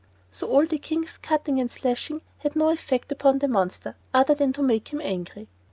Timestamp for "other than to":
4.15-4.63